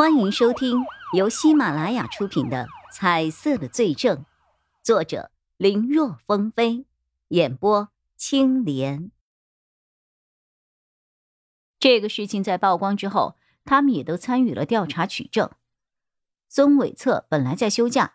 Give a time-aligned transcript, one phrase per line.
[0.00, 4.16] 欢迎收听由喜马拉雅出品的《彩色的罪证》，
[4.82, 6.86] 作者林若风飞，
[7.28, 9.10] 演播青莲。
[11.78, 13.36] 这个事情在曝光之后，
[13.66, 15.50] 他们也都参与了调查取证。
[16.48, 18.14] 孙伟策本来在休假，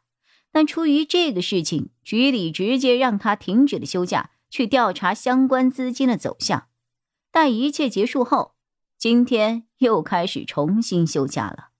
[0.51, 6.67] 但出于这个事情，局里直接让他停止了休假，去调查相关资金的走向。
[7.29, 8.55] 待一切结束后，
[8.97, 11.73] 今天又开始重新休假了。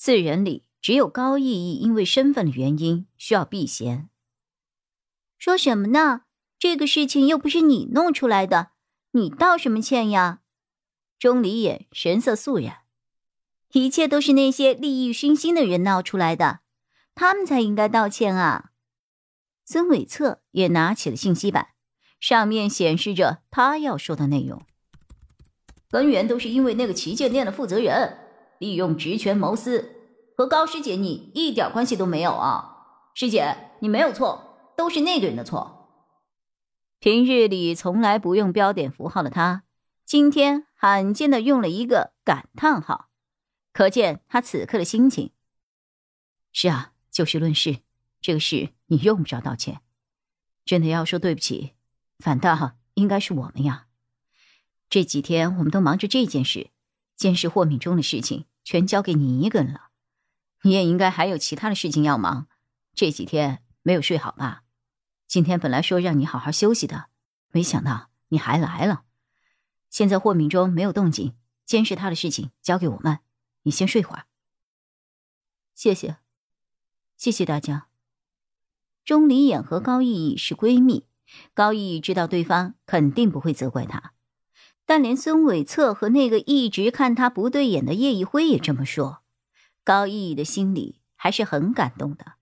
[0.00, 4.08] 四人里只有高逸逸因为身份的原因需要避嫌。
[5.38, 6.20] 说什么呢？
[6.56, 8.70] 这个事情又不是你弄出来的，
[9.10, 10.38] 你道什么歉呀？
[11.18, 12.82] 钟离眼神色肃然，
[13.72, 16.60] 一切都是那些利益熏心的人闹出来的，
[17.16, 18.70] 他们才应该道歉啊！
[19.64, 21.70] 孙伟策也拿起了信息板，
[22.20, 24.62] 上面显示着他要说的内容。
[25.90, 28.27] 根源都是因为那个旗舰店的负责人。
[28.58, 29.94] 利用职权谋私，
[30.36, 33.10] 和高师姐你一点关系都没有啊！
[33.14, 35.74] 师姐，你没有错，都是那个人的错。
[37.00, 39.64] 平日里从来不用标点符号的他，
[40.04, 43.08] 今天罕见的用了一个感叹号，
[43.72, 45.32] 可见他此刻的心情。
[46.52, 47.78] 是啊，就事论事，
[48.20, 49.80] 这个事你用不着道歉。
[50.64, 51.74] 真的要说对不起，
[52.18, 53.86] 反倒应该是我们呀。
[54.90, 56.70] 这几天我们都忙着这件事。
[57.18, 59.90] 监视霍敏中的事情全交给你一个人了，
[60.62, 62.46] 你也应该还有其他的事情要忙。
[62.94, 64.62] 这几天没有睡好吧？
[65.26, 67.08] 今天本来说让你好好休息的，
[67.50, 69.02] 没想到你还来了。
[69.90, 71.34] 现在霍敏中没有动静，
[71.66, 73.18] 监视他的事情交给我们，
[73.62, 74.26] 你先睡会儿。
[75.74, 76.18] 谢谢，
[77.16, 77.88] 谢谢大家。
[79.04, 81.06] 钟离眼和高逸逸是闺蜜，
[81.52, 84.14] 高逸逸知道对方肯定不会责怪她。
[84.88, 89.18] 但连孙伟策和那个一直看他不对眼的叶一辉也这么说，
[89.84, 92.36] 高逸逸的心里还是很感动的。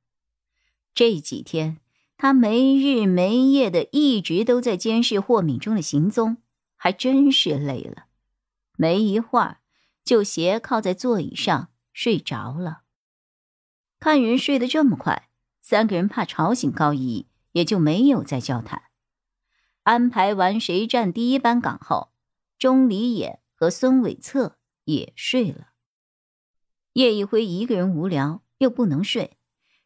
[0.94, 1.78] 这几天
[2.16, 6.37] 他没日没夜的一直都在监视霍敏中的行踪，
[6.76, 8.04] 还真是累了。
[8.76, 9.59] 没一会儿
[10.04, 12.82] 就斜靠在座椅上睡着了。
[13.98, 15.28] 看人睡得这么快，
[15.60, 18.84] 三个人怕吵醒高逸逸，也就没有再交谈。
[19.82, 22.12] 安排完谁站第一班岗后。
[22.59, 25.69] 钟离眼和孙伟策也睡了。
[26.94, 29.37] 叶一辉一个人无聊又不能睡，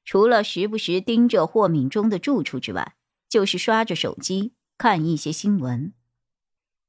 [0.05, 2.95] 除了时不时盯着霍敏中的住处之外，
[3.29, 5.93] 就是刷着手机看一些新闻。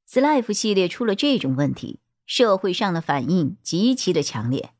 [0.08, 4.70] Slife 系列出了这种问题，社会上的反应极其的强烈。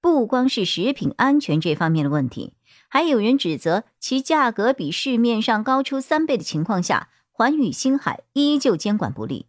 [0.00, 2.54] 不光是食品安全这方面的问题，
[2.88, 9.46] 还有人指责其价格比市面上高出三倍的情况下，环宇星海依旧监管不力。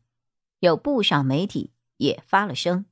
[0.59, 2.85] 有不少媒体也发了声，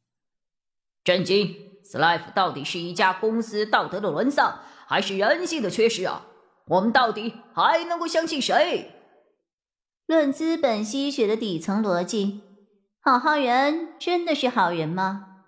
[1.04, 6.26] 震惊！Slife 到底是一家公司道德的沦丧，还是人性的缺失啊？
[6.68, 8.92] 我们到底还能够相信谁？
[10.06, 12.42] 论资本吸血的底层逻辑，
[13.02, 15.44] 好好人真的是好人吗？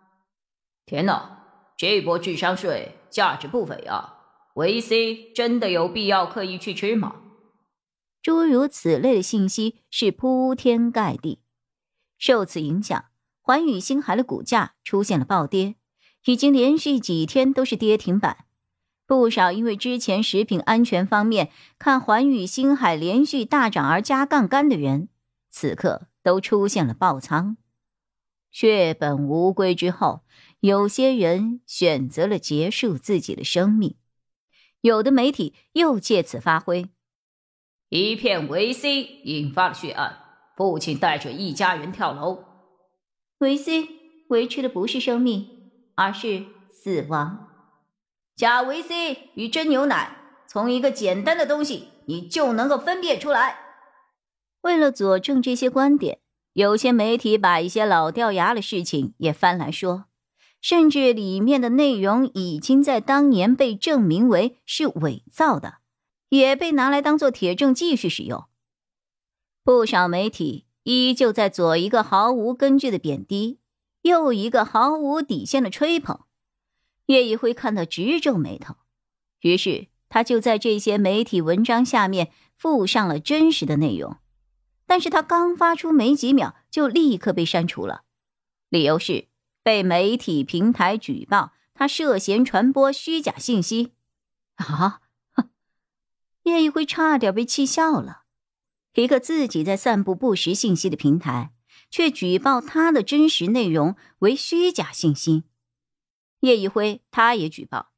[0.86, 4.18] 天哪，这波智商税价值不菲啊！
[4.56, 7.16] 维 C 真的有必要刻意去吃吗？
[8.22, 11.40] 诸如此类的信息是铺天盖地。
[12.20, 13.06] 受此影响，
[13.42, 15.76] 环宇星海的股价出现了暴跌，
[16.26, 18.46] 已经连续几天都是跌停板。
[19.08, 21.50] 不少因为之前食品安全方面
[21.80, 25.10] 看环宇星海连续大涨而加杠杆的人，
[25.50, 27.58] 此刻都出现了爆仓。
[28.52, 30.22] 血本无归之后，
[30.60, 33.96] 有些人选择了结束自己的生命，
[34.82, 36.90] 有的媒体又借此发挥，
[37.90, 40.29] 一片维 C 引发了血案。
[40.60, 42.44] 父亲带着一家人跳楼，
[43.38, 43.88] 维 C
[44.28, 45.48] 维持的不是生命，
[45.96, 47.48] 而是死亡。
[48.36, 50.18] 假维 C 与真牛奶，
[50.50, 53.56] 从一个简单的东西你就能够分辨出来。
[54.60, 56.20] 为了佐证这些观点，
[56.52, 60.08] 有些媒体把一些老掉牙的事情也翻来说，
[60.60, 65.76] 甚至里面的内容已经在当年被证明为是伪造的，
[66.28, 68.49] 也被拿来当做铁证继续使用。
[69.70, 73.60] 不少媒体依旧在左一个毫无根据的贬低，
[74.02, 76.22] 右一个毫无底线的吹捧。
[77.06, 78.78] 叶一辉看到直皱眉头，
[79.42, 84.18] 于是他就在这些媒体文章下面附上了真实的内容。
[84.88, 88.06] 但是他刚发出没几秒，就立刻被删除了，
[88.70, 89.28] 理由是
[89.62, 93.94] 被媒体平台举报他涉嫌传播虚假信息。
[94.56, 95.02] 啊！
[96.42, 98.19] 叶一辉差点被气笑了。
[98.96, 101.54] 一个自己在散布不实信息的平台，
[101.90, 105.44] 却举报他的真实内容为虚假信息。
[106.42, 107.92] 叶一辉他也举报，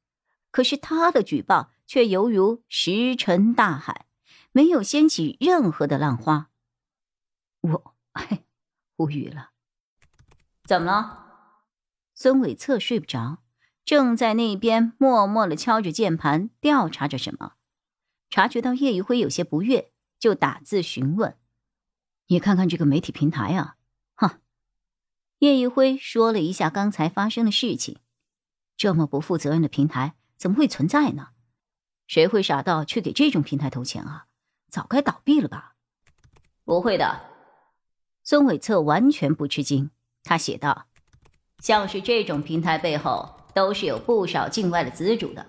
[0.52, 4.08] 可是他的举报却犹如石沉大海，
[4.52, 6.50] 没有掀起任何的浪花。
[7.62, 7.96] 我，
[8.98, 9.52] 无语了。
[10.66, 11.18] 怎么了？
[12.14, 13.44] 孙伟策睡不着，
[13.84, 17.54] 正在那边默默的敲着键盘，调查着什么。
[18.30, 19.91] 察觉到叶一辉有些不悦，
[20.22, 21.36] 就打字询问
[22.28, 23.76] ：“你看看这个媒体平台啊！”
[24.16, 24.40] 哼。
[25.40, 27.98] 叶一辉说了一下刚才发生的事情。
[28.78, 31.30] 这么不负责任的平台怎么会存在呢？
[32.06, 34.28] 谁会傻到去给这种平台投钱啊？
[34.70, 35.76] 早该倒闭了吧？
[36.64, 37.22] 不会的。
[38.24, 39.90] 孙伟策完全不吃惊，
[40.24, 40.86] 他写道
[41.58, 45.44] ：“像是这种平台背后都是有不少境外的资主的，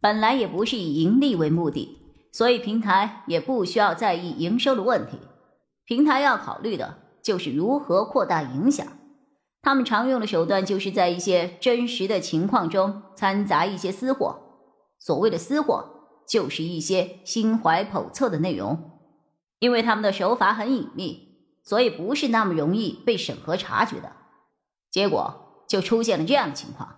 [0.00, 1.98] 本来也不是以盈利为目的，
[2.34, 5.20] 所以平台也不需要在意营收的问题。
[5.84, 8.84] 平台要考虑的就是如何扩大影响。”
[9.62, 14.40] 他们常用的手段就是在一些真实的情况中掺杂一些私货。
[14.98, 15.84] 所谓的私货，
[16.28, 18.90] 就是一些心怀叵测的内容。
[19.60, 24.10] 因为他们的手法很隐秘，所以不是那么容易被审核察觉的。
[24.90, 26.96] 结果就出现了这样的情况。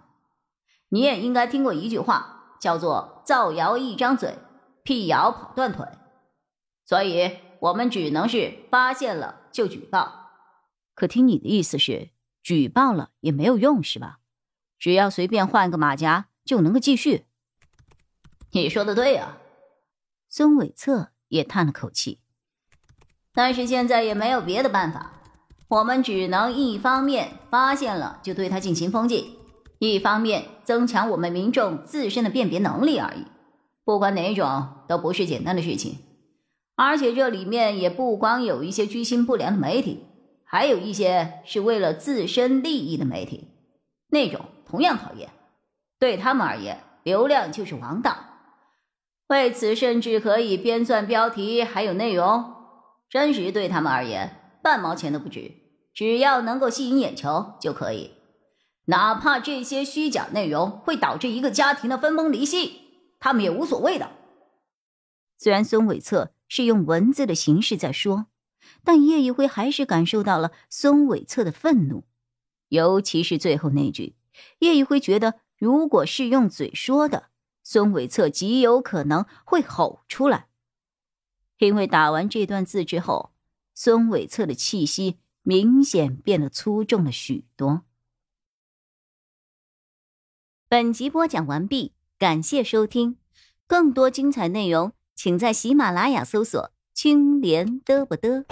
[0.88, 4.38] 你也应该听过一句话，叫做“造谣一张嘴，
[4.86, 5.84] 辟谣跑断腿”。
[6.86, 10.30] 所以我们只能是发现了就举报。
[10.94, 12.08] 可听你的意思是？
[12.42, 14.20] 举报了也没有用，是吧？
[14.78, 17.24] 只要随便换个马甲就能够继续。
[18.52, 19.38] 你说的对啊，
[20.28, 22.20] 孙伟策也叹了口气。
[23.34, 25.12] 但是现在也没有别的办法，
[25.68, 29.36] 我们只能一方面发现了就对他进行封禁，
[29.80, 33.26] 一方面增强我们民众自身的辨别能力而已。
[33.86, 35.98] 不管哪种都不是简单的事情，
[36.74, 40.02] 而且这里面也不光有一些居心不良的媒体。
[40.44, 43.48] 还有一些是为了自身利益的媒体，
[44.10, 45.30] 那种同样讨厌。
[45.98, 48.16] 对他们而言，流量就是王道。
[49.28, 52.44] 为此，甚至可以编撰标题，还有内容。
[53.08, 55.52] 真实对他们而言，半毛钱都不值。
[55.94, 58.10] 只要能够吸引眼球就可以，
[58.86, 62.85] 哪怕这些虚假内容会导致一个家庭的分崩离析，
[63.26, 64.08] 他们也无所谓的。
[65.36, 68.26] 虽然孙伟策是用文字的形式在说。
[68.84, 72.04] 但叶一辉还是感受到了孙伟策的愤怒，
[72.68, 74.14] 尤其是最后那句。
[74.60, 77.30] 叶一辉觉得，如果是用嘴说的，
[77.64, 80.46] 孙伟策极有可能会吼出来。
[81.58, 83.32] 因为打完这段字之后，
[83.74, 87.82] 孙伟策的气息明显变得粗重了许多。
[90.68, 93.18] 本集播讲完毕，感谢收听，
[93.66, 98.46] 更多精彩内容，请在喜马拉雅搜索“青莲嘚不嘚”。